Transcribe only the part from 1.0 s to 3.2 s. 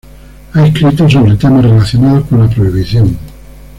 sobre temas relacionados con la prohibición.